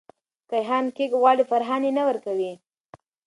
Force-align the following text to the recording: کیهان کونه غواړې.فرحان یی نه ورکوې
کیهان 0.49 0.85
کونه 0.97 1.15
غواړې.فرحان 1.21 1.81
یی 1.87 1.91
نه 1.97 2.03
ورکوې 2.09 2.53